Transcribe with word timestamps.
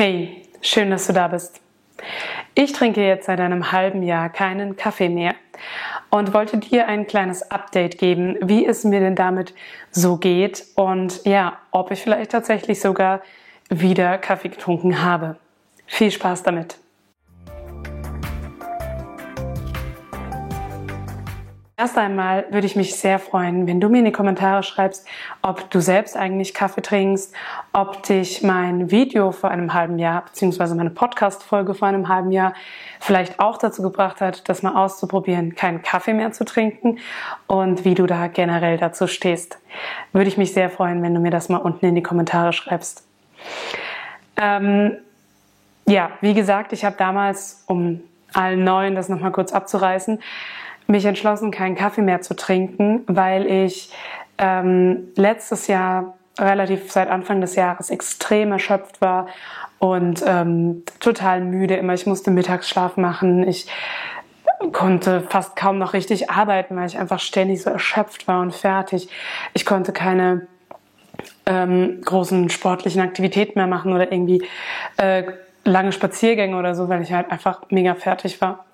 Hey, 0.00 0.42
schön, 0.60 0.92
dass 0.92 1.08
du 1.08 1.12
da 1.12 1.26
bist. 1.26 1.60
Ich 2.54 2.72
trinke 2.72 3.04
jetzt 3.04 3.26
seit 3.26 3.40
einem 3.40 3.72
halben 3.72 4.04
Jahr 4.04 4.28
keinen 4.28 4.76
Kaffee 4.76 5.08
mehr 5.08 5.34
und 6.08 6.32
wollte 6.32 6.58
dir 6.58 6.86
ein 6.86 7.08
kleines 7.08 7.50
Update 7.50 7.98
geben, 7.98 8.36
wie 8.40 8.64
es 8.64 8.84
mir 8.84 9.00
denn 9.00 9.16
damit 9.16 9.54
so 9.90 10.16
geht 10.16 10.64
und 10.76 11.24
ja, 11.24 11.58
ob 11.72 11.90
ich 11.90 12.00
vielleicht 12.00 12.30
tatsächlich 12.30 12.80
sogar 12.80 13.22
wieder 13.70 14.18
Kaffee 14.18 14.50
getrunken 14.50 15.02
habe. 15.02 15.34
Viel 15.88 16.12
Spaß 16.12 16.44
damit. 16.44 16.78
Erst 21.80 21.96
einmal 21.96 22.44
würde 22.50 22.66
ich 22.66 22.74
mich 22.74 22.96
sehr 22.96 23.20
freuen, 23.20 23.68
wenn 23.68 23.80
du 23.80 23.88
mir 23.88 24.00
in 24.00 24.06
die 24.06 24.10
Kommentare 24.10 24.64
schreibst, 24.64 25.06
ob 25.42 25.70
du 25.70 25.78
selbst 25.78 26.16
eigentlich 26.16 26.52
Kaffee 26.52 26.82
trinkst, 26.82 27.32
ob 27.72 28.02
dich 28.02 28.42
mein 28.42 28.90
Video 28.90 29.30
vor 29.30 29.52
einem 29.52 29.74
halben 29.74 29.96
Jahr, 30.00 30.24
beziehungsweise 30.24 30.74
meine 30.74 30.90
Podcast-Folge 30.90 31.74
vor 31.74 31.86
einem 31.86 32.08
halben 32.08 32.32
Jahr 32.32 32.52
vielleicht 32.98 33.38
auch 33.38 33.58
dazu 33.58 33.80
gebracht 33.82 34.20
hat, 34.20 34.48
das 34.48 34.64
mal 34.64 34.74
auszuprobieren, 34.74 35.54
keinen 35.54 35.80
Kaffee 35.82 36.14
mehr 36.14 36.32
zu 36.32 36.44
trinken 36.44 36.98
und 37.46 37.84
wie 37.84 37.94
du 37.94 38.06
da 38.06 38.26
generell 38.26 38.76
dazu 38.76 39.06
stehst. 39.06 39.60
Würde 40.12 40.26
ich 40.26 40.36
mich 40.36 40.52
sehr 40.52 40.70
freuen, 40.70 41.00
wenn 41.04 41.14
du 41.14 41.20
mir 41.20 41.30
das 41.30 41.48
mal 41.48 41.58
unten 41.58 41.86
in 41.86 41.94
die 41.94 42.02
Kommentare 42.02 42.52
schreibst. 42.52 43.06
Ähm, 44.36 44.96
ja, 45.86 46.10
wie 46.22 46.34
gesagt, 46.34 46.72
ich 46.72 46.84
habe 46.84 46.96
damals, 46.98 47.62
um 47.68 48.00
allen 48.32 48.64
Neuen 48.64 48.96
das 48.96 49.08
nochmal 49.08 49.30
kurz 49.30 49.52
abzureißen, 49.52 50.18
mich 50.88 51.04
entschlossen, 51.04 51.50
keinen 51.50 51.76
Kaffee 51.76 52.02
mehr 52.02 52.22
zu 52.22 52.34
trinken, 52.34 53.04
weil 53.06 53.46
ich 53.46 53.92
ähm, 54.38 55.08
letztes 55.16 55.66
Jahr 55.66 56.14
relativ 56.38 56.90
seit 56.90 57.08
Anfang 57.08 57.40
des 57.40 57.54
Jahres 57.56 57.90
extrem 57.90 58.52
erschöpft 58.52 59.00
war 59.00 59.26
und 59.78 60.24
ähm, 60.26 60.84
total 60.98 61.42
müde 61.42 61.76
immer. 61.76 61.94
Ich 61.94 62.06
musste 62.06 62.30
Mittagsschlaf 62.30 62.96
machen. 62.96 63.46
Ich 63.46 63.66
konnte 64.72 65.20
fast 65.20 65.56
kaum 65.56 65.78
noch 65.78 65.92
richtig 65.92 66.30
arbeiten, 66.30 66.76
weil 66.76 66.86
ich 66.86 66.98
einfach 66.98 67.20
ständig 67.20 67.62
so 67.62 67.70
erschöpft 67.70 68.26
war 68.26 68.40
und 68.40 68.54
fertig. 68.54 69.08
Ich 69.52 69.66
konnte 69.66 69.92
keine 69.92 70.46
ähm, 71.46 72.00
großen 72.02 72.48
sportlichen 72.48 73.02
Aktivitäten 73.02 73.58
mehr 73.58 73.66
machen 73.66 73.92
oder 73.92 74.10
irgendwie 74.10 74.42
äh, 74.96 75.24
lange 75.64 75.92
Spaziergänge 75.92 76.56
oder 76.56 76.74
so, 76.74 76.88
weil 76.88 77.02
ich 77.02 77.12
halt 77.12 77.30
einfach 77.30 77.62
mega 77.68 77.94
fertig 77.94 78.40
war. 78.40 78.64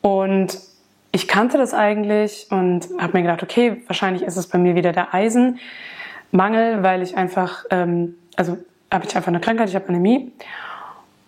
Und 0.00 0.69
ich 1.12 1.26
kannte 1.26 1.58
das 1.58 1.74
eigentlich 1.74 2.46
und 2.50 2.88
habe 2.98 3.14
mir 3.14 3.22
gedacht, 3.22 3.42
okay, 3.42 3.82
wahrscheinlich 3.86 4.22
ist 4.22 4.36
es 4.36 4.48
bei 4.48 4.58
mir 4.58 4.74
wieder 4.74 4.92
der 4.92 5.12
Eisenmangel, 5.12 6.82
weil 6.82 7.02
ich 7.02 7.16
einfach, 7.16 7.64
ähm, 7.70 8.14
also 8.36 8.58
habe 8.92 9.06
ich 9.06 9.16
einfach 9.16 9.28
eine 9.28 9.40
Krankheit, 9.40 9.68
ich 9.68 9.74
habe 9.74 9.88
Anämie 9.88 10.32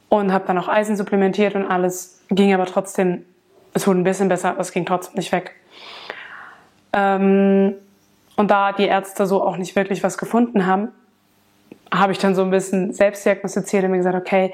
und 0.09 0.33
habe 0.33 0.47
dann 0.47 0.59
auch 0.59 0.69
Eisen 0.69 0.97
supplementiert 0.97 1.55
und 1.55 1.67
alles 1.67 2.21
ging 2.29 2.55
aber 2.55 2.67
trotzdem, 2.67 3.25
es 3.75 3.87
wurde 3.87 4.01
ein 4.01 4.05
bisschen 4.05 4.29
besser, 4.29 4.51
aber 4.51 4.61
es 4.61 4.73
ging 4.73 4.87
trotzdem 4.87 5.17
nicht 5.17 5.33
weg. 5.33 5.55
Ähm, 6.93 7.75
und 8.37 8.51
da 8.51 8.73
die 8.73 8.87
Ärzte 8.87 9.27
so 9.27 9.43
auch 9.43 9.57
nicht 9.57 9.75
wirklich 9.75 10.03
was 10.03 10.19
gefunden 10.19 10.67
haben, 10.67 10.89
habe 11.93 12.13
ich 12.13 12.19
dann 12.19 12.35
so 12.35 12.43
ein 12.43 12.51
bisschen 12.51 12.93
selbst 12.93 13.25
diagnostiziert 13.25 13.85
und 13.85 13.91
mir 13.91 13.99
gesagt, 13.99 14.17
okay, 14.17 14.53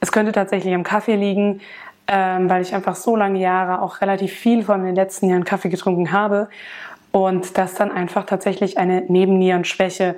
es 0.00 0.12
könnte 0.12 0.32
tatsächlich 0.32 0.74
am 0.74 0.82
Kaffee 0.82 1.16
liegen, 1.16 1.60
ähm, 2.08 2.50
weil 2.50 2.62
ich 2.62 2.74
einfach 2.74 2.96
so 2.96 3.16
lange 3.16 3.38
Jahre 3.40 3.80
auch 3.80 4.00
relativ 4.00 4.32
viel 4.32 4.62
von 4.62 4.84
den 4.84 4.94
letzten 4.94 5.28
Jahren 5.28 5.44
Kaffee 5.44 5.68
getrunken 5.68 6.12
habe 6.12 6.48
und 7.12 7.56
das 7.56 7.74
dann 7.74 7.90
einfach 7.90 8.26
tatsächlich 8.26 8.76
eine 8.78 9.02
Nebennierenschwäche 9.02 10.16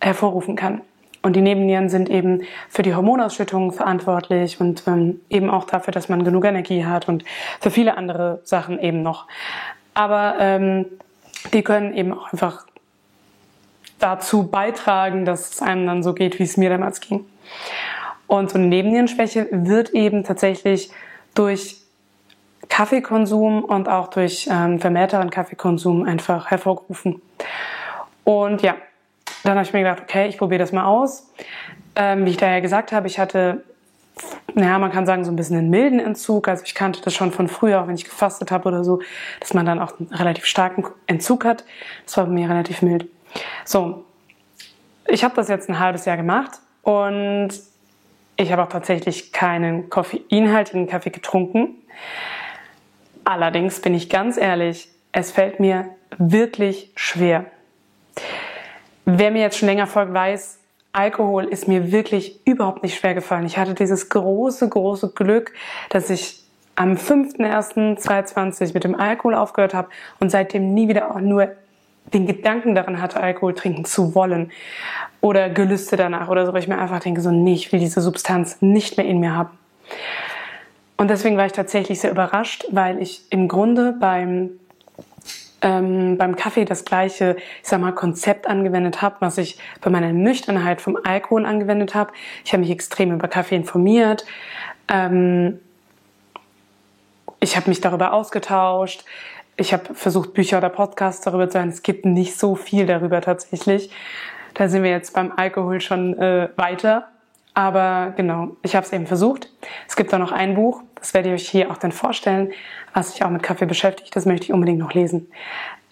hervorrufen 0.00 0.56
kann. 0.56 0.82
Und 1.22 1.36
die 1.36 1.40
Nebennieren 1.40 1.88
sind 1.88 2.10
eben 2.10 2.42
für 2.68 2.82
die 2.82 2.94
Hormonausschüttung 2.94 3.72
verantwortlich 3.72 4.60
und 4.60 4.82
ähm, 4.88 5.20
eben 5.30 5.48
auch 5.48 5.64
dafür, 5.64 5.92
dass 5.92 6.08
man 6.08 6.24
genug 6.24 6.44
Energie 6.44 6.84
hat 6.84 7.08
und 7.08 7.24
für 7.60 7.70
viele 7.70 7.96
andere 7.96 8.40
Sachen 8.42 8.80
eben 8.80 9.02
noch. 9.02 9.28
Aber 9.94 10.34
ähm, 10.40 10.86
die 11.52 11.62
können 11.62 11.94
eben 11.94 12.12
auch 12.12 12.32
einfach 12.32 12.66
dazu 14.00 14.48
beitragen, 14.48 15.24
dass 15.24 15.52
es 15.52 15.62
einem 15.62 15.86
dann 15.86 16.02
so 16.02 16.12
geht, 16.12 16.40
wie 16.40 16.42
es 16.42 16.56
mir 16.56 16.70
damals 16.70 17.00
ging. 17.00 17.24
Und 18.26 18.50
so 18.50 18.58
eine 18.58 18.66
Nebennierenschwäche 18.66 19.46
wird 19.52 19.90
eben 19.90 20.24
tatsächlich 20.24 20.90
durch 21.34 21.82
Kaffeekonsum 22.68 23.64
und 23.64 23.88
auch 23.88 24.08
durch 24.08 24.48
ähm, 24.50 24.80
vermehrteren 24.80 25.30
Kaffeekonsum 25.30 26.04
einfach 26.04 26.50
hervorgerufen. 26.50 27.20
Und 28.24 28.62
ja, 28.62 28.76
dann 29.42 29.54
habe 29.54 29.64
ich 29.64 29.72
mir 29.72 29.80
gedacht, 29.80 30.00
okay, 30.02 30.28
ich 30.28 30.38
probiere 30.38 30.60
das 30.60 30.72
mal 30.72 30.84
aus. 30.84 31.32
Ähm, 31.96 32.24
wie 32.24 32.30
ich 32.30 32.36
daher 32.36 32.60
gesagt 32.60 32.92
habe, 32.92 33.06
ich 33.06 33.18
hatte, 33.18 33.64
naja, 34.54 34.78
man 34.78 34.92
kann 34.92 35.04
sagen, 35.04 35.24
so 35.24 35.30
ein 35.32 35.36
bisschen 35.36 35.58
einen 35.58 35.70
milden 35.70 36.00
Entzug. 36.00 36.48
Also 36.48 36.64
ich 36.64 36.74
kannte 36.74 37.02
das 37.02 37.14
schon 37.14 37.32
von 37.32 37.48
früher, 37.48 37.82
auch 37.82 37.88
wenn 37.88 37.94
ich 37.94 38.04
gefastet 38.04 38.50
habe 38.50 38.68
oder 38.68 38.84
so, 38.84 39.02
dass 39.40 39.52
man 39.54 39.66
dann 39.66 39.80
auch 39.80 39.98
einen 39.98 40.08
relativ 40.08 40.46
starken 40.46 40.84
Entzug 41.06 41.44
hat. 41.44 41.64
Das 42.06 42.16
war 42.16 42.24
bei 42.26 42.32
mir 42.32 42.48
relativ 42.48 42.82
mild. 42.82 43.06
So, 43.64 44.04
ich 45.06 45.24
habe 45.24 45.34
das 45.34 45.48
jetzt 45.48 45.68
ein 45.68 45.78
halbes 45.78 46.04
Jahr 46.04 46.16
gemacht 46.16 46.52
und 46.82 47.50
ich 48.36 48.52
habe 48.52 48.62
auch 48.62 48.68
tatsächlich 48.68 49.32
keinen 49.32 49.90
koffeinhaltigen 49.90 50.86
Kaffee 50.86 51.10
getrunken. 51.10 51.74
Allerdings 53.24 53.80
bin 53.80 53.94
ich 53.94 54.08
ganz 54.08 54.36
ehrlich, 54.36 54.88
es 55.12 55.30
fällt 55.30 55.60
mir 55.60 55.90
wirklich 56.18 56.90
schwer. 56.96 57.44
Wer 59.04 59.30
mir 59.30 59.42
jetzt 59.42 59.58
schon 59.58 59.68
länger 59.68 59.86
folgt, 59.86 60.12
weiß, 60.12 60.58
Alkohol 60.92 61.44
ist 61.44 61.68
mir 61.68 61.92
wirklich 61.92 62.46
überhaupt 62.46 62.82
nicht 62.82 62.98
schwer 62.98 63.14
gefallen. 63.14 63.46
Ich 63.46 63.56
hatte 63.56 63.74
dieses 63.74 64.08
große, 64.08 64.68
große 64.68 65.12
Glück, 65.14 65.52
dass 65.88 66.10
ich 66.10 66.42
am 66.74 66.94
5.1.2020 66.94 68.74
mit 68.74 68.84
dem 68.84 68.94
Alkohol 68.94 69.34
aufgehört 69.34 69.74
habe 69.74 69.88
und 70.20 70.30
seitdem 70.30 70.74
nie 70.74 70.88
wieder 70.88 71.10
auch 71.10 71.20
nur 71.20 71.52
den 72.06 72.26
Gedanken 72.26 72.74
daran 72.74 73.00
hatte, 73.00 73.20
Alkohol 73.20 73.54
trinken 73.54 73.84
zu 73.84 74.14
wollen 74.14 74.50
oder 75.20 75.48
Gelüste 75.48 75.96
danach 75.96 76.28
oder 76.28 76.46
so, 76.46 76.52
weil 76.52 76.60
ich 76.60 76.68
mir 76.68 76.78
einfach 76.78 77.00
denke, 77.00 77.20
so, 77.20 77.30
nee, 77.30 77.54
ich 77.54 77.72
will 77.72 77.80
diese 77.80 78.00
Substanz 78.00 78.60
nicht 78.60 78.96
mehr 78.96 79.06
in 79.06 79.20
mir 79.20 79.34
haben. 79.34 79.50
Und 80.96 81.08
deswegen 81.08 81.36
war 81.36 81.46
ich 81.46 81.52
tatsächlich 81.52 82.00
sehr 82.00 82.10
überrascht, 82.10 82.64
weil 82.70 83.00
ich 83.00 83.22
im 83.30 83.48
Grunde 83.48 83.96
beim 83.98 84.50
ähm, 85.62 86.18
beim 86.18 86.34
Kaffee 86.36 86.64
das 86.64 86.84
gleiche, 86.84 87.36
ich 87.62 87.68
sag 87.68 87.80
mal, 87.80 87.92
Konzept 87.92 88.48
angewendet 88.48 89.00
habe, 89.00 89.16
was 89.20 89.38
ich 89.38 89.58
bei 89.80 89.90
meiner 89.90 90.12
Nüchternheit 90.12 90.80
vom 90.80 90.98
Alkohol 91.02 91.46
angewendet 91.46 91.94
habe. 91.94 92.12
Ich 92.44 92.52
habe 92.52 92.62
mich 92.62 92.70
extrem 92.70 93.12
über 93.12 93.28
Kaffee 93.28 93.54
informiert. 93.54 94.24
Ähm, 94.88 95.60
ich 97.38 97.56
habe 97.56 97.68
mich 97.70 97.80
darüber 97.80 98.12
ausgetauscht 98.12 99.04
ich 99.56 99.72
habe 99.72 99.94
versucht, 99.94 100.34
Bücher 100.34 100.58
oder 100.58 100.68
Podcasts 100.68 101.22
darüber 101.22 101.48
zu 101.48 101.58
hören. 101.58 101.68
Es 101.68 101.82
gibt 101.82 102.04
nicht 102.04 102.38
so 102.38 102.54
viel 102.54 102.86
darüber 102.86 103.20
tatsächlich. 103.20 103.90
Da 104.54 104.68
sind 104.68 104.82
wir 104.82 104.90
jetzt 104.90 105.14
beim 105.14 105.32
Alkohol 105.36 105.80
schon 105.80 106.18
äh, 106.18 106.48
weiter. 106.56 107.08
Aber 107.54 108.14
genau, 108.16 108.56
ich 108.62 108.74
habe 108.74 108.86
es 108.86 108.92
eben 108.92 109.06
versucht. 109.06 109.50
Es 109.86 109.94
gibt 109.96 110.12
da 110.12 110.18
noch 110.18 110.32
ein 110.32 110.54
Buch, 110.54 110.82
das 110.94 111.12
werde 111.12 111.28
ich 111.28 111.42
euch 111.42 111.48
hier 111.50 111.70
auch 111.70 111.76
dann 111.76 111.92
vorstellen, 111.92 112.50
was 112.94 113.12
sich 113.12 113.22
auch 113.24 113.30
mit 113.30 113.42
Kaffee 113.42 113.66
beschäftigt. 113.66 114.16
Das 114.16 114.24
möchte 114.24 114.44
ich 114.44 114.52
unbedingt 114.52 114.78
noch 114.78 114.94
lesen. 114.94 115.30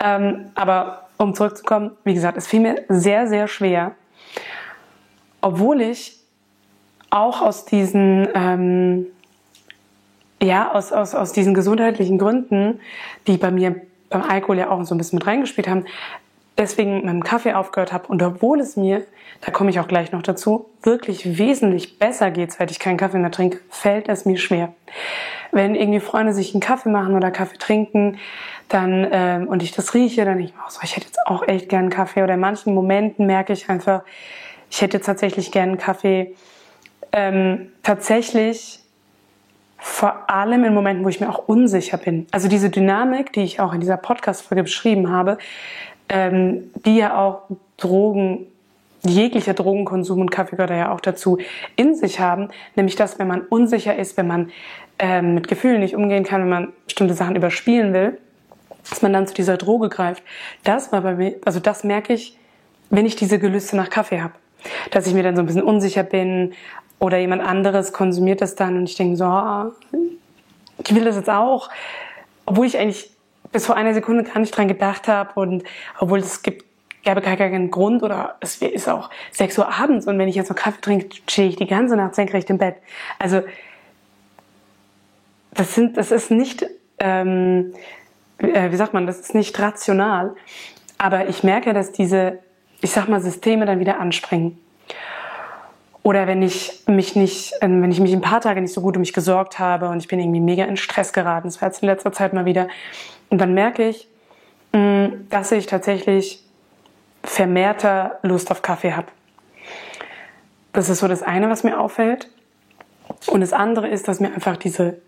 Ähm, 0.02 0.46
aber 0.54 1.08
um 1.18 1.34
zurückzukommen, 1.34 1.90
wie 2.04 2.14
gesagt, 2.14 2.38
es 2.38 2.46
fiel 2.46 2.60
mir 2.60 2.84
sehr, 2.88 3.26
sehr 3.26 3.46
schwer, 3.46 3.92
obwohl 5.42 5.82
ich 5.82 6.18
auch 7.10 7.42
aus 7.42 7.66
diesen 7.66 8.28
ähm, 8.34 9.06
ja, 10.42 10.72
aus, 10.72 10.92
aus, 10.92 11.14
aus 11.14 11.32
diesen 11.32 11.54
gesundheitlichen 11.54 12.18
Gründen, 12.18 12.80
die 13.26 13.36
bei 13.36 13.50
mir 13.50 13.76
beim 14.08 14.22
Alkohol 14.22 14.58
ja 14.58 14.70
auch 14.70 14.82
so 14.84 14.94
ein 14.94 14.98
bisschen 14.98 15.18
mit 15.18 15.26
reingespielt 15.26 15.68
haben, 15.68 15.84
deswegen 16.58 16.96
mit 16.96 17.08
dem 17.08 17.24
Kaffee 17.24 17.54
aufgehört 17.54 17.92
habe. 17.92 18.08
Und 18.08 18.22
obwohl 18.22 18.60
es 18.60 18.76
mir, 18.76 19.04
da 19.40 19.50
komme 19.50 19.70
ich 19.70 19.80
auch 19.80 19.88
gleich 19.88 20.12
noch 20.12 20.22
dazu, 20.22 20.66
wirklich 20.82 21.38
wesentlich 21.38 21.98
besser 21.98 22.30
geht, 22.30 22.52
seit 22.52 22.70
ich 22.70 22.78
keinen 22.78 22.96
Kaffee 22.96 23.18
mehr 23.18 23.30
trinke, 23.30 23.60
fällt 23.70 24.08
es 24.08 24.24
mir 24.24 24.36
schwer. 24.36 24.72
Wenn 25.52 25.74
irgendwie 25.74 26.00
Freunde 26.00 26.32
sich 26.32 26.54
einen 26.54 26.60
Kaffee 26.60 26.90
machen 26.90 27.14
oder 27.14 27.30
Kaffee 27.30 27.58
trinken, 27.58 28.18
dann 28.68 29.06
ähm, 29.10 29.48
und 29.48 29.62
ich 29.62 29.72
das 29.72 29.94
rieche, 29.94 30.24
dann 30.24 30.38
ich 30.38 30.54
mir 30.54 30.64
auch 30.64 30.70
so, 30.70 30.80
ich 30.82 30.96
hätte 30.96 31.06
jetzt 31.06 31.26
auch 31.26 31.46
echt 31.48 31.68
gern 31.68 31.82
einen 31.82 31.90
Kaffee. 31.90 32.22
Oder 32.22 32.34
in 32.34 32.40
manchen 32.40 32.74
Momenten 32.74 33.26
merke 33.26 33.52
ich 33.52 33.68
einfach, 33.68 34.02
ich 34.70 34.80
hätte 34.82 35.00
tatsächlich 35.00 35.50
gern 35.50 35.70
einen 35.70 35.78
Kaffee. 35.78 36.34
Ähm, 37.12 37.72
tatsächlich 37.82 38.79
vor 39.80 40.30
allem 40.30 40.64
in 40.64 40.74
Momenten, 40.74 41.04
wo 41.04 41.08
ich 41.08 41.20
mir 41.20 41.28
auch 41.28 41.48
unsicher 41.48 41.96
bin. 41.96 42.26
Also 42.30 42.48
diese 42.48 42.70
Dynamik, 42.70 43.32
die 43.32 43.40
ich 43.40 43.60
auch 43.60 43.72
in 43.72 43.80
dieser 43.80 43.96
Podcast-Folge 43.96 44.64
beschrieben 44.64 45.10
habe, 45.10 45.38
ähm, 46.08 46.70
die 46.84 46.96
ja 46.96 47.18
auch 47.18 47.42
Drogen, 47.76 48.46
jeglicher 49.02 49.54
Drogenkonsum 49.54 50.20
und 50.20 50.30
Kaffee 50.30 50.56
ja 50.56 50.92
auch 50.92 51.00
dazu, 51.00 51.38
in 51.76 51.94
sich 51.94 52.20
haben, 52.20 52.48
nämlich 52.76 52.96
dass, 52.96 53.18
wenn 53.18 53.28
man 53.28 53.42
unsicher 53.42 53.96
ist, 53.96 54.16
wenn 54.16 54.26
man 54.26 54.50
ähm, 54.98 55.34
mit 55.34 55.48
Gefühlen 55.48 55.80
nicht 55.80 55.96
umgehen 55.96 56.24
kann, 56.24 56.42
wenn 56.42 56.48
man 56.50 56.72
bestimmte 56.84 57.14
Sachen 57.14 57.36
überspielen 57.36 57.94
will, 57.94 58.18
dass 58.88 59.00
man 59.00 59.12
dann 59.12 59.26
zu 59.26 59.34
dieser 59.34 59.56
Droge 59.56 59.88
greift. 59.88 60.22
Das 60.64 60.92
war 60.92 61.00
bei 61.00 61.14
mir, 61.14 61.36
also 61.44 61.60
das 61.60 61.84
merke 61.84 62.12
ich, 62.12 62.36
wenn 62.90 63.06
ich 63.06 63.16
diese 63.16 63.38
Gelüste 63.38 63.76
nach 63.76 63.88
Kaffee 63.88 64.20
habe. 64.20 64.34
Dass 64.90 65.06
ich 65.06 65.14
mir 65.14 65.22
dann 65.22 65.36
so 65.36 65.42
ein 65.42 65.46
bisschen 65.46 65.62
unsicher 65.62 66.02
bin, 66.02 66.54
Oder 66.98 67.18
jemand 67.18 67.42
anderes 67.42 67.92
konsumiert 67.94 68.42
das 68.42 68.56
dann 68.56 68.76
und 68.76 68.84
ich 68.84 68.94
denke 68.94 69.16
so, 69.16 69.24
oh, 69.24 69.72
ich 70.84 70.94
will 70.94 71.04
das 71.04 71.16
jetzt 71.16 71.30
auch. 71.30 71.70
Obwohl 72.44 72.66
ich 72.66 72.78
eigentlich 72.78 73.10
bis 73.52 73.64
vor 73.66 73.76
einer 73.76 73.94
Sekunde 73.94 74.24
gar 74.24 74.38
nicht 74.38 74.54
dran 74.54 74.68
gedacht 74.68 75.08
habe 75.08 75.40
und 75.40 75.64
obwohl 75.98 76.18
es 76.18 76.42
gibt 76.42 76.64
gäbe 77.02 77.22
gar 77.22 77.36
keinen 77.36 77.70
Grund 77.70 78.02
oder 78.02 78.36
es 78.40 78.56
ist 78.60 78.88
auch 78.88 79.08
6 79.32 79.58
Uhr 79.58 79.72
abends 79.72 80.06
und 80.06 80.18
wenn 80.18 80.28
ich 80.28 80.36
jetzt 80.36 80.50
noch 80.50 80.56
Kaffee 80.56 80.80
trinke, 80.80 81.16
stehe 81.28 81.48
ich 81.48 81.56
die 81.56 81.66
ganze 81.66 81.96
Nacht 81.96 82.14
senkrecht 82.14 82.50
im 82.50 82.58
Bett. 82.58 82.76
Also 83.18 83.42
das 85.52 85.74
sind, 85.74 85.96
das 85.96 86.10
ist 86.10 86.30
nicht, 86.30 86.66
ähm, 86.98 87.72
äh, 88.38 88.70
wie 88.70 88.76
sagt 88.76 88.92
man, 88.92 89.06
das 89.06 89.20
ist 89.20 89.34
nicht 89.34 89.58
rational. 89.58 90.34
Aber 90.98 91.28
ich 91.28 91.42
merke, 91.42 91.72
dass 91.72 91.92
diese, 91.92 92.38
ich 92.80 92.90
sag 92.90 93.08
mal, 93.08 93.20
Systeme 93.20 93.66
dann 93.66 93.80
wieder 93.80 94.00
anspringen. 94.00 94.58
Oder 96.02 96.26
wenn 96.26 96.42
ich 96.42 96.82
mich 96.86 97.14
nicht, 97.14 97.52
ähm, 97.60 97.82
wenn 97.82 97.92
ich 97.92 98.00
mich 98.00 98.12
ein 98.12 98.22
paar 98.22 98.40
Tage 98.40 98.60
nicht 98.60 98.72
so 98.72 98.80
gut 98.80 98.96
um 98.96 99.00
mich 99.00 99.12
gesorgt 99.12 99.58
habe 99.58 99.88
und 99.88 99.98
ich 99.98 100.08
bin 100.08 100.18
irgendwie 100.18 100.40
mega 100.40 100.64
in 100.64 100.76
Stress 100.76 101.12
geraten, 101.12 101.48
das 101.48 101.60
war 101.60 101.68
jetzt 101.68 101.82
in 101.82 101.86
letzter 101.86 102.12
Zeit 102.12 102.32
mal 102.32 102.46
wieder. 102.46 102.68
Und 103.28 103.38
dann 103.38 103.52
merke 103.52 103.86
ich, 103.88 104.08
mm, 104.72 105.28
dass 105.28 105.52
ich 105.52 105.66
tatsächlich 105.66 106.42
vermehrter 107.22 108.18
Lust 108.22 108.50
auf 108.50 108.62
Kaffee 108.62 108.94
habe. 108.94 109.08
Das 110.72 110.88
ist 110.88 111.00
so 111.00 111.08
das 111.08 111.22
eine, 111.22 111.50
was 111.50 111.64
mir 111.64 111.78
auffällt. 111.78 112.28
Und 113.26 113.40
das 113.40 113.52
andere 113.52 113.88
ist, 113.88 114.08
dass 114.08 114.20
mir 114.20 114.32
einfach 114.32 114.56
diese, 114.56 115.00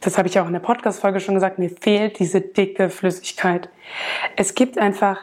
das 0.00 0.18
habe 0.18 0.28
ich 0.28 0.38
auch 0.40 0.46
in 0.46 0.52
der 0.52 0.60
Podcast-Folge 0.60 1.20
schon 1.20 1.34
gesagt, 1.34 1.58
mir 1.58 1.70
fehlt 1.70 2.18
diese 2.18 2.42
dicke 2.42 2.90
Flüssigkeit. 2.90 3.70
Es 4.36 4.54
gibt 4.54 4.76
einfach 4.76 5.20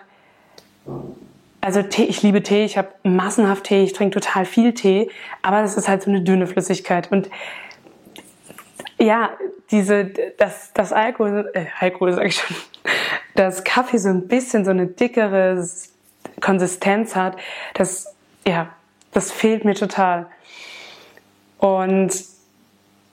also 1.65 1.81
Tee, 1.81 2.03
ich 2.03 2.21
liebe 2.21 2.43
Tee, 2.43 2.63
ich 2.63 2.77
habe 2.77 2.89
massenhaft 3.01 3.63
Tee, 3.63 3.83
ich 3.83 3.93
trinke 3.93 4.19
total 4.19 4.45
viel 4.45 4.75
Tee, 4.75 5.09
aber 5.41 5.63
das 5.63 5.75
ist 5.77 5.87
halt 5.87 6.03
so 6.03 6.11
eine 6.11 6.21
dünne 6.21 6.45
Flüssigkeit. 6.45 7.11
Und 7.11 7.27
ja, 8.99 9.31
diese, 9.71 10.05
das, 10.37 10.73
das 10.73 10.93
Alkohol, 10.93 11.49
äh, 11.55 11.65
Alkohol 11.79 12.13
sage 12.13 12.27
ich 12.27 12.35
schon, 12.35 12.55
dass 13.33 13.63
Kaffee 13.63 13.97
so 13.97 14.09
ein 14.09 14.27
bisschen 14.27 14.63
so 14.63 14.69
eine 14.69 14.85
dickere 14.85 15.67
Konsistenz 16.39 17.15
hat, 17.15 17.35
das, 17.73 18.13
ja, 18.45 18.69
das 19.11 19.31
fehlt 19.31 19.65
mir 19.65 19.73
total. 19.73 20.27
Und 21.57 22.11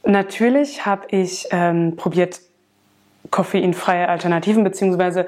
natürlich 0.04 0.84
habe 0.84 1.06
ich 1.08 1.48
ähm, 1.52 1.96
probiert, 1.96 2.38
koffeinfreie 3.30 4.10
Alternativen, 4.10 4.62
beziehungsweise 4.62 5.26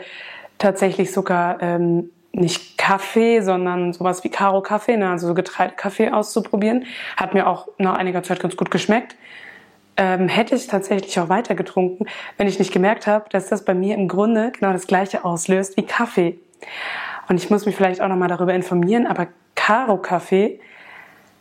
tatsächlich 0.59 1.11
sogar 1.11 1.63
ähm, 1.63 2.11
nicht 2.35 2.79
Kaffee, 2.79 3.41
sondern 3.41 3.93
sowas 3.93 4.25
wie 4.25 4.29
Karo 4.29 4.61
Kaffee, 4.61 4.97
ne, 4.97 5.11
also 5.11 5.29
so 5.29 5.35
Getreidekaffee 5.35 6.11
auszuprobieren. 6.11 6.87
Hat 7.17 7.35
mir 7.35 7.47
auch 7.47 7.69
nach 7.79 7.97
einiger 7.97 8.23
Zeit 8.23 8.41
ganz 8.41 8.57
gut 8.57 8.71
geschmeckt. 8.71 9.17
Ähm, 9.97 10.29
hätte 10.29 10.57
ich 10.57 10.67
tatsächlich 10.67 11.19
auch 11.21 11.29
weiter 11.29 11.55
getrunken, 11.55 12.07
wenn 12.37 12.49
ich 12.49 12.59
nicht 12.59 12.73
gemerkt 12.73 13.07
habe, 13.07 13.27
dass 13.31 13.49
das 13.49 13.65
bei 13.65 13.75
mir 13.75 13.95
im 13.95 14.09
Grunde 14.09 14.51
genau 14.51 14.73
das 14.73 14.89
gleiche 14.89 15.25
auslöst 15.25 15.77
wie 15.77 15.87
Kaffee. 15.87 16.39
Und 17.29 17.37
ich 17.37 17.49
muss 17.49 17.65
mich 17.65 17.77
vielleicht 17.77 18.01
auch 18.01 18.09
nochmal 18.09 18.29
darüber 18.29 18.55
informieren, 18.55 19.07
aber 19.07 19.29
Karo 19.55 19.99
Kaffee 19.99 20.61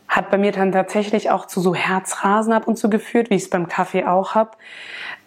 hat 0.08 0.30
bei 0.30 0.38
mir 0.38 0.52
dann 0.52 0.70
tatsächlich 0.70 1.30
auch 1.30 1.46
zu 1.46 1.60
so 1.60 1.74
Herzrasen 1.74 2.52
ab 2.52 2.68
und 2.68 2.76
zu 2.76 2.88
geführt, 2.88 3.30
wie 3.30 3.34
ich 3.34 3.44
es 3.44 3.50
beim 3.50 3.68
Kaffee 3.68 4.04
auch 4.04 4.34
habe. 4.36 4.52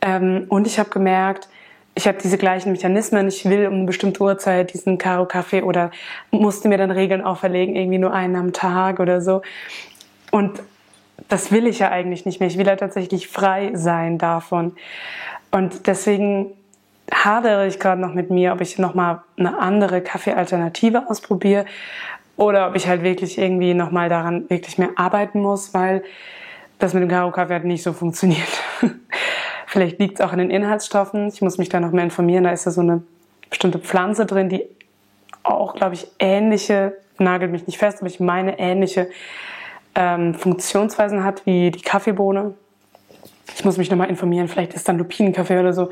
Ähm, 0.02 0.46
und 0.48 0.66
ich 0.66 0.80
habe 0.80 0.90
gemerkt, 0.90 1.50
ich 1.98 2.08
habe 2.08 2.20
diese 2.22 2.38
gleichen 2.38 2.72
Mechanismen. 2.72 3.28
Ich 3.28 3.44
will 3.46 3.66
um 3.66 3.74
eine 3.74 3.86
bestimmte 3.86 4.22
Uhrzeit 4.22 4.72
diesen 4.72 5.00
Karo-Kaffee 5.00 5.64
oder 5.64 5.90
musste 6.30 6.68
mir 6.68 6.78
dann 6.78 6.92
Regeln 6.92 7.24
auferlegen, 7.24 7.76
irgendwie 7.76 7.98
nur 7.98 8.14
einen 8.14 8.36
am 8.36 8.54
Tag 8.54 9.00
oder 9.00 9.20
so. 9.20 9.42
Und 10.30 10.62
das 11.28 11.52
will 11.52 11.66
ich 11.66 11.80
ja 11.80 11.90
eigentlich 11.90 12.26
nicht 12.26 12.40
mehr. 12.40 12.50
Ich 12.50 12.58
will 12.60 12.68
ja 12.68 12.76
tatsächlich 12.76 13.28
frei 13.28 13.72
sein 13.74 14.20
davon. 14.20 14.76
Und 15.50 15.88
deswegen 15.88 16.52
hadere 17.12 17.66
ich 17.66 17.80
gerade 17.80 18.00
noch 18.00 18.14
mit 18.14 18.30
mir, 18.30 18.54
ob 18.54 18.62
ich 18.62 18.78
nochmal 18.78 19.24
eine 19.36 19.58
andere 19.58 20.02
Kaffeealternative 20.02 21.10
ausprobiere 21.10 21.66
oder 22.36 22.70
ob 22.70 22.76
ich 22.76 22.88
halt 22.88 23.02
wirklich 23.02 23.40
irgendwie 23.40 23.74
nochmal 23.74 24.08
daran 24.08 24.48
wirklich 24.52 24.78
mehr 24.78 24.92
arbeiten 24.98 25.42
muss, 25.42 25.74
weil 25.74 26.04
das 26.78 26.94
mit 26.94 27.02
dem 27.02 27.10
Karo-Kaffee 27.10 27.56
hat 27.56 27.64
nicht 27.64 27.82
so 27.82 27.92
funktioniert. 27.92 28.48
Vielleicht 29.78 30.00
liegt 30.00 30.20
es 30.20 30.26
auch 30.26 30.32
an 30.32 30.40
den 30.40 30.50
Inhaltsstoffen. 30.50 31.28
Ich 31.28 31.44
muss 31.44 31.60
mich 31.60 31.70
da 31.70 31.80
noch 31.80 31.92
mehr 31.92 32.04
informieren. 32.04 32.46
Da 32.46 32.50
ist 32.50 32.66
ja 32.66 32.72
so 32.72 32.82
eine 32.82 33.04
bestimmte 33.48 33.78
Pflanze 33.78 34.26
drin, 34.26 34.50
die 34.50 34.64
auch, 35.44 35.76
glaube 35.76 35.94
ich, 35.94 36.08
ähnliche, 36.18 36.98
nagelt 37.20 37.52
mich 37.52 37.68
nicht 37.68 37.78
fest, 37.78 38.00
aber 38.00 38.08
ich 38.08 38.20
meine 38.20 38.58
ähnliche 38.58 39.08
ähm, 39.94 40.34
Funktionsweisen 40.34 41.24
hat 41.24 41.46
wie 41.46 41.70
die 41.70 41.82
Kaffeebohne. 41.82 42.56
Ich 43.54 43.66
muss 43.66 43.78
mich 43.78 43.92
nochmal 43.92 44.10
informieren. 44.10 44.48
Vielleicht 44.48 44.74
ist 44.74 44.90
dann 44.90 44.98
Lupinenkaffee 44.98 45.60
oder 45.60 45.74
so. 45.74 45.92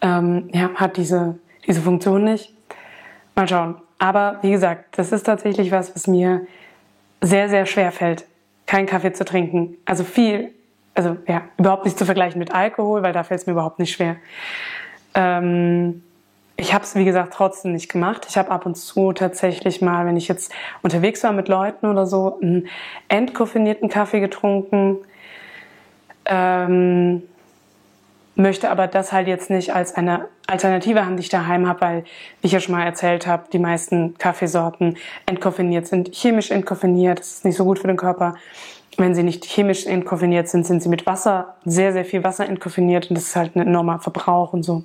Ähm, 0.00 0.50
ja, 0.52 0.70
hat 0.74 0.96
diese, 0.96 1.38
diese 1.68 1.82
Funktion 1.82 2.24
nicht. 2.24 2.52
Mal 3.36 3.46
schauen. 3.46 3.76
Aber 4.00 4.40
wie 4.42 4.50
gesagt, 4.50 4.98
das 4.98 5.12
ist 5.12 5.22
tatsächlich 5.22 5.70
was, 5.70 5.94
was 5.94 6.08
mir 6.08 6.48
sehr, 7.20 7.48
sehr 7.48 7.66
schwer 7.66 7.92
fällt, 7.92 8.24
keinen 8.66 8.86
Kaffee 8.86 9.12
zu 9.12 9.24
trinken. 9.24 9.76
Also 9.84 10.02
viel 10.02 10.50
also 10.94 11.16
ja, 11.26 11.42
überhaupt 11.58 11.84
nicht 11.84 11.98
zu 11.98 12.04
vergleichen 12.04 12.38
mit 12.38 12.54
Alkohol, 12.54 13.02
weil 13.02 13.12
da 13.12 13.24
fällt 13.24 13.40
es 13.40 13.46
mir 13.46 13.52
überhaupt 13.52 13.78
nicht 13.78 13.92
schwer. 13.92 14.16
Ähm, 15.14 16.02
ich 16.56 16.72
habe 16.72 16.84
es, 16.84 16.94
wie 16.94 17.04
gesagt, 17.04 17.34
trotzdem 17.34 17.72
nicht 17.72 17.90
gemacht. 17.90 18.26
Ich 18.28 18.38
habe 18.38 18.50
ab 18.50 18.64
und 18.64 18.76
zu 18.76 19.12
tatsächlich 19.12 19.80
mal, 19.80 20.06
wenn 20.06 20.16
ich 20.16 20.28
jetzt 20.28 20.52
unterwegs 20.82 21.24
war 21.24 21.32
mit 21.32 21.48
Leuten 21.48 21.86
oder 21.86 22.06
so, 22.06 22.38
einen 22.40 22.68
entkoffinierten 23.08 23.88
Kaffee 23.88 24.20
getrunken. 24.20 24.98
Ähm, 26.26 27.22
möchte 28.36 28.70
aber 28.70 28.86
das 28.86 29.12
halt 29.12 29.28
jetzt 29.28 29.50
nicht 29.50 29.74
als 29.74 29.94
eine 29.94 30.28
Alternative 30.46 31.04
haben, 31.04 31.16
die 31.16 31.22
ich 31.22 31.28
daheim 31.28 31.68
habe, 31.68 31.80
weil, 31.80 32.04
wie 32.40 32.46
ich 32.46 32.52
ja 32.52 32.60
schon 32.60 32.74
mal 32.74 32.84
erzählt 32.84 33.26
habe, 33.26 33.44
die 33.52 33.58
meisten 33.58 34.16
Kaffeesorten 34.18 34.96
entkoffiniert 35.26 35.86
sind, 35.86 36.14
chemisch 36.14 36.50
entkoffiniert. 36.50 37.18
Das 37.20 37.32
ist 37.32 37.44
nicht 37.44 37.56
so 37.56 37.64
gut 37.64 37.78
für 37.78 37.86
den 37.86 37.96
Körper. 37.96 38.34
Wenn 38.96 39.14
sie 39.14 39.22
nicht 39.22 39.44
chemisch 39.44 39.86
entkoffiniert 39.86 40.48
sind, 40.48 40.66
sind 40.66 40.82
sie 40.82 40.88
mit 40.88 41.06
Wasser, 41.06 41.56
sehr, 41.64 41.92
sehr 41.92 42.04
viel 42.04 42.22
Wasser 42.22 42.46
entkoffiniert 42.48 43.10
und 43.10 43.16
das 43.16 43.24
ist 43.24 43.36
halt 43.36 43.56
ein 43.56 43.66
enormer 43.66 43.98
Verbrauch 43.98 44.52
und 44.52 44.62
so. 44.62 44.84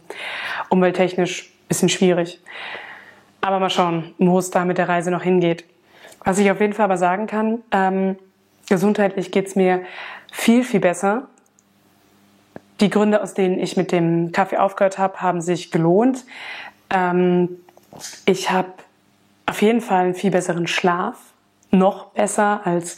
Umwelttechnisch 0.70 1.52
bisschen 1.70 1.88
schwierig. 1.88 2.42
Aber 3.40 3.60
mal 3.60 3.70
schauen, 3.70 4.14
wo 4.18 4.38
es 4.38 4.52
da 4.52 4.66
mit 4.66 4.78
der 4.78 4.90
Reise 4.90 5.12
noch 5.12 5.24
hingeht. 5.24 5.64
Was 6.26 6.38
ich 6.38 6.52
auf 6.52 6.60
jeden 6.60 6.74
Fall 6.74 6.86
aber 6.86 6.98
sagen 6.98 7.28
kann, 7.28 7.60
ähm, 7.72 8.18
gesundheitlich 8.68 9.32
geht's 9.32 9.56
mir 9.56 9.84
viel, 10.32 10.66
viel 10.66 10.82
besser. 10.82 11.28
Die 12.82 12.90
Gründe, 12.90 13.24
aus 13.24 13.34
denen 13.34 13.60
ich 13.60 13.78
mit 13.78 13.92
dem 13.94 14.32
Kaffee 14.34 14.58
aufgehört 14.58 14.98
habe, 14.98 15.22
haben 15.22 15.42
sich 15.42 15.72
gelohnt. 15.72 16.26
Ähm, 16.90 17.50
ich 18.26 18.52
habe 18.52 18.74
auf 19.46 19.62
jeden 19.62 19.82
Fall 19.82 20.06
einen 20.06 20.16
viel 20.16 20.32
besseren 20.32 20.68
Schlaf, 20.68 21.18
noch 21.72 22.08
besser 22.08 22.62
als 22.66 22.98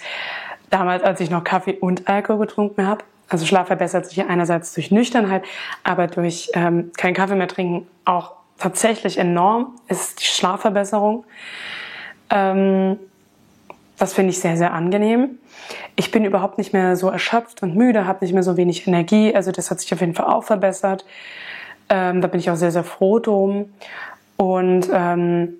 damals, 0.71 1.03
als 1.03 1.19
ich 1.19 1.29
noch 1.29 1.43
Kaffee 1.43 1.77
und 1.79 2.07
Alkohol 2.07 2.47
getrunken 2.47 2.87
habe. 2.87 3.03
Also 3.29 3.45
Schlaf 3.45 3.67
verbessert 3.67 4.07
sich 4.07 4.25
einerseits 4.25 4.73
durch 4.73 4.91
Nüchternheit, 4.91 5.43
aber 5.83 6.07
durch 6.07 6.49
ähm, 6.53 6.91
keinen 6.97 7.13
Kaffee 7.13 7.35
mehr 7.35 7.47
trinken 7.47 7.87
auch 8.03 8.33
tatsächlich 8.57 9.17
enorm 9.17 9.75
ist 9.87 10.19
die 10.21 10.25
Schlafverbesserung. 10.25 11.25
Ähm, 12.29 12.97
das 13.97 14.13
finde 14.13 14.31
ich 14.31 14.39
sehr, 14.39 14.57
sehr 14.57 14.73
angenehm. 14.73 15.37
Ich 15.95 16.11
bin 16.11 16.25
überhaupt 16.25 16.57
nicht 16.57 16.73
mehr 16.73 16.95
so 16.95 17.09
erschöpft 17.09 17.63
und 17.63 17.75
müde, 17.75 18.05
habe 18.07 18.25
nicht 18.25 18.33
mehr 18.33 18.43
so 18.43 18.57
wenig 18.57 18.87
Energie. 18.87 19.33
Also 19.35 19.51
das 19.51 19.71
hat 19.71 19.79
sich 19.79 19.93
auf 19.93 20.01
jeden 20.01 20.15
Fall 20.15 20.25
auch 20.25 20.43
verbessert. 20.43 21.05
Ähm, 21.89 22.21
da 22.21 22.27
bin 22.27 22.39
ich 22.39 22.49
auch 22.49 22.55
sehr, 22.55 22.71
sehr 22.71 22.83
froh 22.83 23.19
drum. 23.19 23.71
Und 24.37 24.89
ähm, 24.91 25.53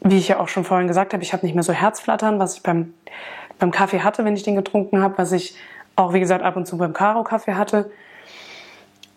wie 0.00 0.18
ich 0.18 0.28
ja 0.28 0.38
auch 0.38 0.48
schon 0.48 0.64
vorhin 0.64 0.86
gesagt 0.88 1.12
habe, 1.12 1.22
ich 1.22 1.32
habe 1.32 1.44
nicht 1.44 1.54
mehr 1.54 1.64
so 1.64 1.72
Herzflattern, 1.72 2.38
was 2.38 2.56
ich 2.56 2.62
beim 2.62 2.94
beim 3.58 3.70
Kaffee 3.70 4.00
hatte, 4.00 4.24
wenn 4.24 4.36
ich 4.36 4.42
den 4.42 4.56
getrunken 4.56 5.02
habe, 5.02 5.18
was 5.18 5.32
ich 5.32 5.56
auch, 5.96 6.12
wie 6.12 6.20
gesagt, 6.20 6.44
ab 6.44 6.56
und 6.56 6.66
zu 6.66 6.76
beim 6.76 6.92
Karo-Kaffee 6.92 7.54
hatte. 7.54 7.90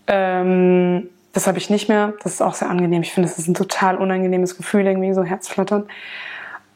Ähm, 0.07 1.09
das 1.33 1.45
habe 1.47 1.57
ich 1.57 1.69
nicht 1.69 1.89
mehr. 1.89 2.13
Das 2.23 2.33
ist 2.33 2.41
auch 2.41 2.55
sehr 2.55 2.69
angenehm. 2.69 3.01
Ich 3.01 3.13
finde, 3.13 3.29
das 3.29 3.37
ist 3.37 3.47
ein 3.47 3.53
total 3.53 3.97
unangenehmes 3.97 4.57
Gefühl, 4.57 4.87
irgendwie 4.87 5.13
so 5.13 5.23
Herzflattern. 5.23 5.87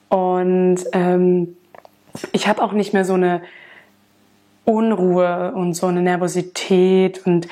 Und 0.10 0.80
ähm, 0.92 1.56
ich 2.32 2.48
habe 2.48 2.62
auch 2.62 2.74
nicht 2.74 2.94
mehr 2.94 3.06
so 3.06 3.14
eine 3.14 3.42
Unruhe 4.66 5.54
und 5.54 5.74
so 5.74 5.88
eine 5.88 6.02
Nervosität 6.02 7.26
und 7.26 7.48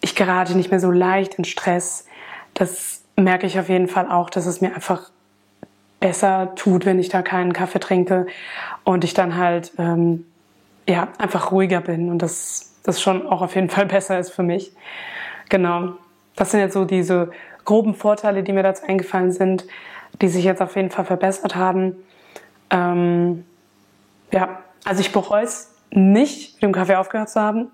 ich 0.00 0.14
gerate 0.14 0.54
nicht 0.54 0.70
mehr 0.70 0.80
so 0.80 0.90
leicht 0.90 1.34
in 1.34 1.44
Stress. 1.44 2.06
Das 2.52 3.02
merke 3.16 3.46
ich 3.46 3.58
auf 3.58 3.68
jeden 3.68 3.88
Fall 3.88 4.10
auch, 4.10 4.28
dass 4.28 4.46
es 4.46 4.60
mir 4.60 4.74
einfach 4.74 5.10
besser 6.04 6.54
tut, 6.54 6.84
wenn 6.84 6.98
ich 6.98 7.08
da 7.08 7.22
keinen 7.22 7.54
Kaffee 7.54 7.80
trinke 7.80 8.26
und 8.84 9.04
ich 9.04 9.14
dann 9.14 9.38
halt 9.38 9.72
ähm, 9.78 10.26
ja 10.86 11.08
einfach 11.16 11.50
ruhiger 11.50 11.80
bin 11.80 12.10
und 12.10 12.18
das 12.18 12.74
das 12.82 13.00
schon 13.00 13.26
auch 13.26 13.40
auf 13.40 13.54
jeden 13.54 13.70
Fall 13.70 13.86
besser 13.96 14.18
ist 14.18 14.28
für 14.28 14.42
mich. 14.42 14.72
Genau. 15.48 15.94
Das 16.36 16.50
sind 16.50 16.60
jetzt 16.60 16.74
so 16.74 16.84
diese 16.84 17.30
groben 17.64 17.94
Vorteile, 17.94 18.42
die 18.42 18.52
mir 18.52 18.62
dazu 18.62 18.84
eingefallen 18.86 19.32
sind, 19.32 19.64
die 20.20 20.28
sich 20.28 20.44
jetzt 20.44 20.60
auf 20.60 20.76
jeden 20.76 20.90
Fall 20.90 21.06
verbessert 21.06 21.56
haben. 21.56 21.96
Ähm, 22.68 23.46
ja, 24.30 24.58
Also 24.84 25.00
ich 25.00 25.10
bereue 25.10 25.44
es 25.44 25.74
nicht, 25.90 26.56
mit 26.56 26.64
dem 26.64 26.72
Kaffee 26.72 26.96
aufgehört 26.96 27.30
zu 27.30 27.40
haben. 27.40 27.70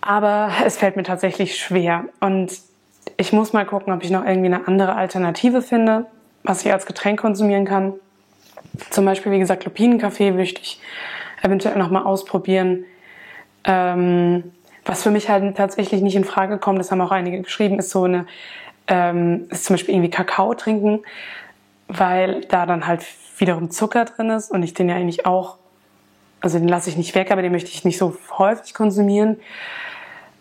Aber 0.00 0.50
es 0.66 0.76
fällt 0.76 0.96
mir 0.96 1.04
tatsächlich 1.04 1.56
schwer. 1.56 2.06
Und 2.18 2.50
ich 3.16 3.32
muss 3.32 3.52
mal 3.52 3.64
gucken, 3.64 3.92
ob 3.92 4.02
ich 4.02 4.10
noch 4.10 4.24
irgendwie 4.24 4.52
eine 4.52 4.66
andere 4.66 4.96
Alternative 4.96 5.62
finde, 5.62 6.06
was 6.44 6.64
ich 6.64 6.72
als 6.72 6.86
Getränk 6.86 7.20
konsumieren 7.20 7.64
kann. 7.64 7.94
Zum 8.90 9.04
Beispiel, 9.04 9.32
wie 9.32 9.38
gesagt, 9.38 9.64
Lupinenkaffee 9.64 10.30
möchte 10.30 10.60
ich 10.60 10.80
eventuell 11.42 11.76
noch 11.76 11.90
mal 11.90 12.02
ausprobieren. 12.02 12.84
Ähm, 13.64 14.52
was 14.84 15.02
für 15.02 15.10
mich 15.10 15.28
halt 15.28 15.56
tatsächlich 15.56 16.02
nicht 16.02 16.14
in 16.14 16.24
Frage 16.24 16.58
kommt, 16.58 16.78
das 16.78 16.90
haben 16.90 17.00
auch 17.00 17.10
einige 17.10 17.40
geschrieben, 17.40 17.78
ist 17.78 17.90
so 17.90 18.04
eine, 18.04 18.26
ähm, 18.86 19.46
ist 19.50 19.64
zum 19.64 19.74
Beispiel 19.74 19.94
irgendwie 19.94 20.10
Kakao 20.10 20.54
trinken, 20.54 21.02
weil 21.88 22.42
da 22.42 22.66
dann 22.66 22.86
halt 22.86 23.04
wiederum 23.38 23.70
Zucker 23.70 24.04
drin 24.04 24.30
ist 24.30 24.50
und 24.50 24.62
ich 24.62 24.74
den 24.74 24.88
ja 24.88 24.96
eigentlich 24.96 25.24
auch, 25.24 25.56
also 26.40 26.58
den 26.58 26.68
lasse 26.68 26.90
ich 26.90 26.96
nicht 26.96 27.14
weg, 27.14 27.30
aber 27.30 27.40
den 27.40 27.52
möchte 27.52 27.70
ich 27.70 27.84
nicht 27.84 27.96
so 27.96 28.14
häufig 28.36 28.74
konsumieren. 28.74 29.40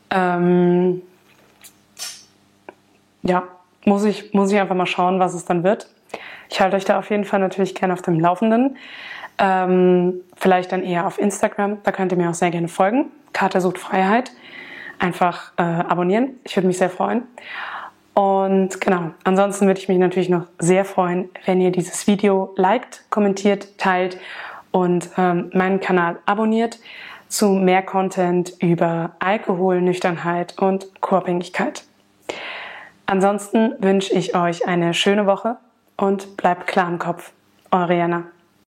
Ähm, 0.10 1.02
ja, 3.22 3.48
muss 3.86 4.04
ich, 4.04 4.34
muss 4.34 4.52
ich 4.52 4.60
einfach 4.60 4.76
mal 4.76 4.86
schauen, 4.86 5.20
was 5.20 5.34
es 5.34 5.46
dann 5.46 5.64
wird. 5.64 5.90
Ich 6.50 6.62
halte 6.62 6.76
euch 6.76 6.86
da 6.86 7.00
auf 7.00 7.10
jeden 7.10 7.26
Fall 7.26 7.40
natürlich 7.40 7.76
gerne 7.76 7.94
auf 7.94 8.02
dem 8.02 8.20
Laufenden. 8.20 8.78
Ähm, 9.40 10.22
vielleicht 10.38 10.72
dann 10.72 10.84
eher 10.84 11.08
auf 11.08 11.20
Instagram, 11.20 11.78
da 11.84 11.92
könnt 11.92 12.12
ihr 12.12 12.18
mir 12.18 12.30
auch 12.30 12.36
sehr 12.36 12.52
gerne 12.52 12.68
folgen. 12.68 13.12
Kater 13.34 13.62
sucht 13.62 13.80
Freiheit. 13.80 14.32
Einfach 15.00 15.52
äh, 15.58 15.64
abonnieren, 15.64 16.40
ich 16.44 16.56
würde 16.56 16.68
mich 16.68 16.78
sehr 16.78 16.90
freuen. 16.90 17.24
Und 18.14 18.80
genau, 18.80 19.12
ansonsten 19.24 19.66
würde 19.66 19.80
ich 19.80 19.90
mich 19.90 19.98
natürlich 19.98 20.30
noch 20.30 20.46
sehr 20.60 20.86
freuen, 20.86 21.30
wenn 21.46 21.60
ihr 21.60 21.72
dieses 21.72 22.06
Video 22.06 22.54
liked, 22.56 23.06
kommentiert, 23.10 23.80
teilt 23.80 24.20
und 24.72 25.10
ähm, 25.18 25.50
meinen 25.54 25.80
Kanal 25.80 26.20
abonniert 26.26 26.80
zu 27.28 27.50
mehr 27.50 27.82
Content 27.82 28.54
über 28.60 29.14
Alkohol, 29.18 29.82
Nüchternheit 29.82 30.60
und 30.60 31.02
Co-Abhängigkeit. 31.02 31.84
Ansonsten 33.06 33.76
wünsche 33.80 34.14
ich 34.14 34.36
euch 34.36 34.68
eine 34.68 34.94
schöne 34.94 35.26
Woche 35.26 35.58
und 35.98 36.38
bleibt 36.38 36.68
klar 36.68 36.88
im 36.88 37.00
Kopf. 37.00 37.32
Eure 37.72 37.98
Jana. 37.98 38.33